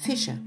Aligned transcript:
Fische. 0.00 0.38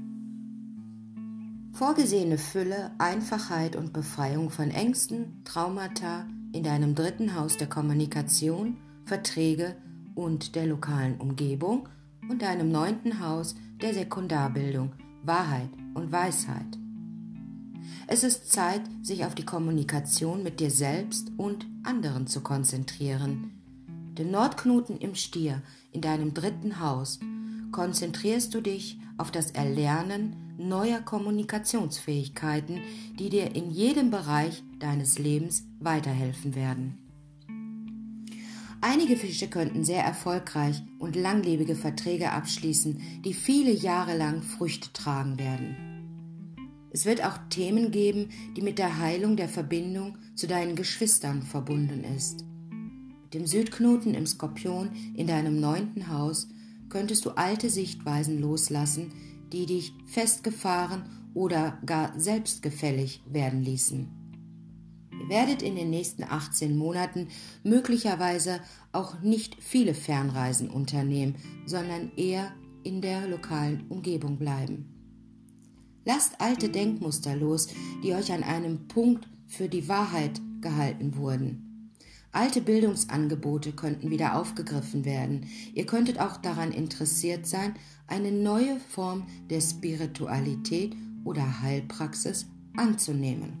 Vorgesehene 1.74 2.38
Fülle, 2.38 2.90
Einfachheit 2.98 3.76
und 3.76 3.92
Befreiung 3.92 4.50
von 4.50 4.72
Ängsten, 4.72 5.44
Traumata 5.44 6.26
in 6.52 6.64
deinem 6.64 6.96
dritten 6.96 7.36
Haus 7.36 7.56
der 7.56 7.68
Kommunikation, 7.68 8.78
Verträge 9.04 9.76
und 10.16 10.56
der 10.56 10.66
lokalen 10.66 11.20
Umgebung 11.20 11.88
und 12.28 12.42
deinem 12.42 12.72
neunten 12.72 13.20
Haus 13.20 13.54
der 13.80 13.94
Sekundarbildung, 13.94 14.90
Wahrheit 15.22 15.70
und 15.94 16.10
Weisheit. 16.10 16.76
Es 18.08 18.24
ist 18.24 18.50
Zeit, 18.50 18.82
sich 19.02 19.24
auf 19.24 19.36
die 19.36 19.46
Kommunikation 19.46 20.42
mit 20.42 20.58
dir 20.58 20.72
selbst 20.72 21.30
und 21.36 21.64
anderen 21.84 22.26
zu 22.26 22.40
konzentrieren. 22.40 23.52
Dem 24.18 24.32
Nordknoten 24.32 24.98
im 24.98 25.14
Stier 25.14 25.62
in 25.92 26.00
deinem 26.00 26.34
dritten 26.34 26.80
Haus 26.80 27.20
konzentrierst 27.74 28.54
du 28.54 28.60
dich 28.60 29.00
auf 29.18 29.32
das 29.32 29.50
Erlernen 29.50 30.36
neuer 30.58 31.00
Kommunikationsfähigkeiten, 31.00 32.80
die 33.18 33.30
dir 33.30 33.56
in 33.56 33.72
jedem 33.72 34.12
Bereich 34.12 34.62
deines 34.78 35.18
Lebens 35.18 35.64
weiterhelfen 35.80 36.54
werden. 36.54 36.98
Einige 38.80 39.16
Fische 39.16 39.48
könnten 39.48 39.84
sehr 39.84 40.04
erfolgreich 40.04 40.84
und 41.00 41.16
langlebige 41.16 41.74
Verträge 41.74 42.30
abschließen, 42.30 43.22
die 43.24 43.34
viele 43.34 43.72
Jahre 43.72 44.16
lang 44.16 44.42
Früchte 44.42 44.92
tragen 44.92 45.36
werden. 45.40 46.54
Es 46.92 47.06
wird 47.06 47.24
auch 47.24 47.38
Themen 47.50 47.90
geben, 47.90 48.28
die 48.56 48.62
mit 48.62 48.78
der 48.78 49.00
Heilung 49.00 49.36
der 49.36 49.48
Verbindung 49.48 50.16
zu 50.36 50.46
deinen 50.46 50.76
Geschwistern 50.76 51.42
verbunden 51.42 52.04
ist. 52.16 52.44
Mit 53.24 53.34
dem 53.34 53.46
Südknoten 53.48 54.14
im 54.14 54.26
Skorpion 54.26 54.90
in 55.16 55.26
deinem 55.26 55.58
neunten 55.58 56.06
Haus 56.08 56.46
könntest 56.94 57.24
du 57.24 57.30
alte 57.30 57.70
Sichtweisen 57.70 58.40
loslassen, 58.40 59.10
die 59.52 59.66
dich 59.66 59.92
festgefahren 60.06 61.02
oder 61.34 61.76
gar 61.84 62.18
selbstgefällig 62.20 63.20
werden 63.26 63.64
ließen. 63.64 64.08
Ihr 65.10 65.28
werdet 65.28 65.60
in 65.62 65.74
den 65.74 65.90
nächsten 65.90 66.22
18 66.22 66.78
Monaten 66.78 67.26
möglicherweise 67.64 68.60
auch 68.92 69.20
nicht 69.22 69.56
viele 69.60 69.92
Fernreisen 69.92 70.70
unternehmen, 70.70 71.34
sondern 71.66 72.12
eher 72.16 72.52
in 72.84 73.00
der 73.00 73.26
lokalen 73.26 73.88
Umgebung 73.88 74.38
bleiben. 74.38 74.94
Lasst 76.04 76.40
alte 76.40 76.68
Denkmuster 76.68 77.34
los, 77.34 77.66
die 78.04 78.14
euch 78.14 78.30
an 78.30 78.44
einem 78.44 78.86
Punkt 78.86 79.26
für 79.48 79.68
die 79.68 79.88
Wahrheit 79.88 80.40
gehalten 80.60 81.16
wurden. 81.16 81.73
Alte 82.34 82.60
Bildungsangebote 82.60 83.70
könnten 83.70 84.10
wieder 84.10 84.36
aufgegriffen 84.36 85.04
werden. 85.04 85.46
Ihr 85.72 85.86
könntet 85.86 86.18
auch 86.18 86.36
daran 86.36 86.72
interessiert 86.72 87.46
sein, 87.46 87.76
eine 88.08 88.32
neue 88.32 88.80
Form 88.80 89.26
der 89.50 89.60
Spiritualität 89.60 90.96
oder 91.24 91.62
Heilpraxis 91.62 92.46
anzunehmen. 92.76 93.52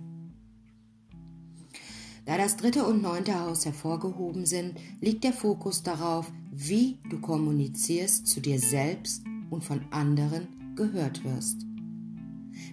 Da 2.24 2.36
das 2.36 2.56
dritte 2.56 2.84
und 2.84 3.00
neunte 3.00 3.38
Haus 3.38 3.64
hervorgehoben 3.64 4.44
sind, 4.44 4.74
liegt 5.00 5.22
der 5.22 5.32
Fokus 5.32 5.84
darauf, 5.84 6.32
wie 6.50 6.98
du 7.08 7.20
kommunizierst 7.20 8.26
zu 8.26 8.40
dir 8.40 8.58
selbst 8.58 9.22
und 9.50 9.62
von 9.62 9.82
anderen 9.92 10.48
gehört 10.74 11.22
wirst. 11.22 11.64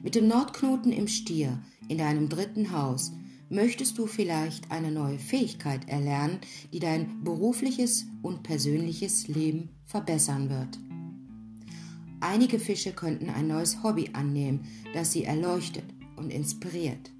Mit 0.02 0.16
dem 0.16 0.28
Nordknoten 0.28 0.92
im 0.92 1.08
Stier 1.08 1.60
in 1.90 2.00
deinem 2.00 2.28
dritten 2.28 2.72
Haus 2.72 3.12
möchtest 3.52 3.98
du 3.98 4.08
vielleicht 4.08 4.72
eine 4.72 4.92
neue 4.92 5.20
Fähigkeit 5.20 5.88
erlernen, 5.88 6.40
die 6.72 6.80
dein 6.80 7.24
berufliches 7.24 8.06
und 8.22 8.44
persönliches 8.44 9.28
Leben 9.28 9.70
verbessern 9.86 10.50
wird. 10.50 10.80
Einige 12.22 12.60
Fische 12.60 12.94
könnten 12.94 13.30
ein 13.30 13.48
neues 13.48 13.84
Hobby 13.84 14.10
annehmen, 14.14 14.66
das 14.94 15.12
sie 15.12 15.26
erleuchtet 15.26 15.84
und 16.16 16.32
inspiriert. 16.32 17.12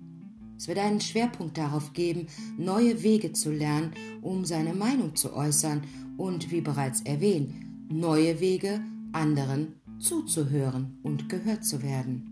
Es 0.58 0.68
wird 0.68 0.78
einen 0.78 1.02
Schwerpunkt 1.02 1.58
darauf 1.58 1.92
geben, 1.94 2.28
neue 2.58 3.02
Wege 3.04 3.34
zu 3.34 3.52
lernen, 3.52 3.94
um 4.22 4.46
seine 4.46 4.74
Meinung 4.74 5.16
zu 5.16 5.34
äußern 5.34 5.82
und, 6.18 6.52
wie 6.52 6.62
bereits 6.62 7.02
erwähnt, 7.02 7.52
neue 7.90 8.40
Wege, 8.40 8.82
anderen 9.12 9.76
zuzuhören 10.00 11.00
und 11.04 11.30
gehört 11.30 11.66
zu 11.66 11.82
werden. 11.84 12.28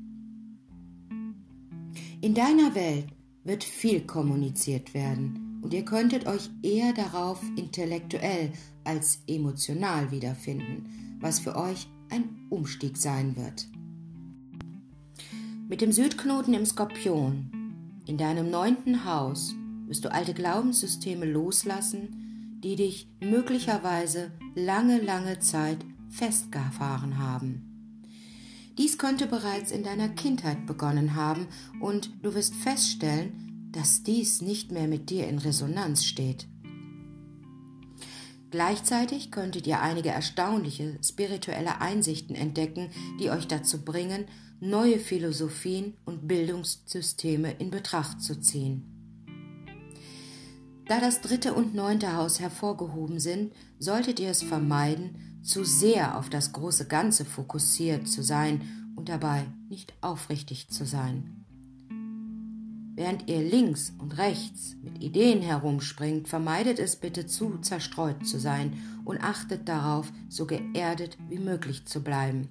In 2.22 2.34
deiner 2.34 2.76
Welt 2.76 3.08
wird 3.44 3.64
viel 3.64 4.02
kommuniziert 4.02 4.94
werden 4.94 5.60
und 5.62 5.74
ihr 5.74 5.84
könntet 5.84 6.28
euch 6.28 6.50
eher 6.62 6.94
darauf 6.94 7.42
intellektuell 7.56 8.52
als 8.84 9.24
emotional 9.28 10.12
wiederfinden, 10.12 11.18
was 11.20 11.40
für 11.40 11.56
euch 11.56 11.88
ein 12.10 12.48
Umstieg 12.50 12.98
sein 12.98 13.36
wird. 13.36 13.68
Mit 15.68 15.82
dem 15.82 15.92
Südknoten 15.92 16.54
im 16.54 16.66
Skorpion 16.66 17.52
in 18.06 18.18
deinem 18.18 18.50
neunten 18.50 19.06
Haus 19.06 19.54
wirst 19.86 20.04
du 20.06 20.12
alte 20.12 20.34
Glaubenssysteme 20.34 21.26
loslassen, 21.26 22.60
die 22.64 22.76
dich 22.76 23.08
möglicherweise 23.22 24.32
lange, 24.56 25.00
lange 25.00 25.40
Zeit 25.40 25.78
festgefahren 26.10 27.20
haben. 27.20 27.69
Dies 28.80 28.98
könnte 28.98 29.28
bereits 29.28 29.72
in 29.72 29.84
deiner 29.84 30.08
Kindheit 30.08 30.66
begonnen 30.66 31.14
haben 31.14 31.48
und 31.82 32.12
du 32.24 32.34
wirst 32.34 32.56
feststellen, 32.56 33.70
dass 33.74 34.04
dies 34.04 34.42
nicht 34.42 34.72
mehr 34.72 34.88
mit 34.88 35.10
dir 35.10 35.28
in 35.28 35.38
Resonanz 35.38 36.06
steht. 36.06 36.48
Gleichzeitig 38.52 39.32
könntet 39.32 39.68
ihr 39.68 39.82
einige 39.82 40.10
erstaunliche 40.10 40.98
spirituelle 41.04 41.82
Einsichten 41.82 42.36
entdecken, 42.38 42.90
die 43.20 43.30
euch 43.30 43.48
dazu 43.48 43.84
bringen, 43.84 44.30
neue 44.62 44.98
Philosophien 44.98 45.98
und 46.06 46.30
Bildungssysteme 46.30 47.52
in 47.60 47.72
Betracht 47.72 48.22
zu 48.22 48.40
ziehen. 48.40 48.96
Da 50.88 51.02
das 51.02 51.20
dritte 51.20 51.54
und 51.54 51.76
neunte 51.76 52.16
Haus 52.16 52.40
hervorgehoben 52.40 53.20
sind, 53.20 53.54
solltet 53.78 54.22
ihr 54.22 54.30
es 54.30 54.42
vermeiden, 54.42 55.29
zu 55.42 55.64
sehr 55.64 56.18
auf 56.18 56.30
das 56.30 56.52
große 56.54 56.86
Ganze 56.86 57.26
fokussiert 57.26 58.08
zu 58.08 58.24
sein 58.24 58.62
und 58.96 59.10
dabei 59.10 59.46
nicht 59.70 59.94
aufrichtig 60.02 60.70
zu 60.70 60.86
sein. 60.86 61.46
Während 62.96 63.30
ihr 63.30 63.42
links 63.42 63.94
und 63.98 64.18
rechts 64.18 64.76
mit 64.84 65.02
Ideen 65.02 65.42
herumspringt, 65.42 66.28
vermeidet 66.28 66.80
es 66.80 66.98
bitte 66.98 67.26
zu 67.26 67.58
zerstreut 67.60 68.28
zu 68.28 68.40
sein 68.40 68.74
und 69.06 69.24
achtet 69.24 69.70
darauf, 69.70 70.12
so 70.28 70.46
geerdet 70.46 71.18
wie 71.30 71.40
möglich 71.40 71.86
zu 71.86 72.04
bleiben. 72.04 72.50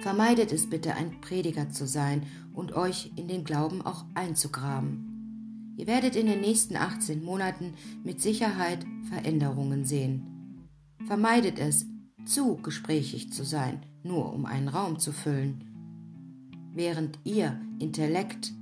Vermeidet 0.00 0.52
es 0.52 0.70
bitte, 0.70 0.94
ein 0.94 1.20
Prediger 1.20 1.68
zu 1.68 1.86
sein 1.86 2.22
und 2.54 2.72
euch 2.72 3.12
in 3.16 3.28
den 3.28 3.44
Glauben 3.44 3.82
auch 3.82 4.06
einzugraben. 4.14 5.74
Ihr 5.76 5.86
werdet 5.86 6.16
in 6.16 6.26
den 6.26 6.40
nächsten 6.40 6.76
18 6.76 7.22
Monaten 7.22 7.74
mit 8.02 8.22
Sicherheit 8.22 8.86
Veränderungen 9.10 9.84
sehen. 9.84 10.39
Vermeidet 11.06 11.58
es, 11.58 11.86
zu 12.24 12.56
gesprächig 12.56 13.32
zu 13.32 13.44
sein, 13.44 13.82
nur 14.02 14.32
um 14.32 14.46
einen 14.46 14.68
Raum 14.68 14.98
zu 14.98 15.12
füllen. 15.12 15.64
Während 16.74 17.18
ihr 17.24 17.60
Intellekt 17.78 18.52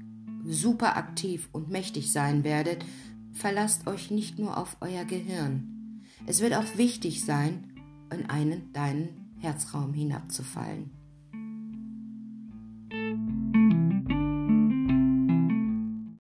super 0.45 0.97
aktiv 0.97 1.49
und 1.53 1.71
mächtig 1.71 2.13
sein 2.13 2.45
werdet, 2.45 2.85
verlasst 3.33 3.87
euch 3.87 4.11
nicht 4.11 4.39
nur 4.39 4.57
auf 4.57 4.77
euer 4.81 5.05
Gehirn. 5.05 6.03
Es 6.27 6.41
wird 6.41 6.55
auch 6.55 6.77
wichtig 6.77 7.25
sein, 7.25 7.73
in 8.13 8.27
einen 8.31 8.73
deinen 8.73 9.33
Herzraum 9.39 9.93
hinabzufallen. 9.93 10.98